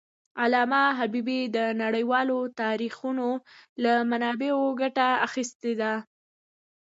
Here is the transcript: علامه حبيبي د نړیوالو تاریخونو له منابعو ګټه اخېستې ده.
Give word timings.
علامه 0.43 0.83
حبيبي 0.99 1.41
د 1.55 1.57
نړیوالو 1.81 2.39
تاریخونو 2.61 3.27
له 3.83 3.93
منابعو 4.09 4.63
ګټه 4.81 5.07
اخېستې 5.27 5.71
ده. 5.81 5.93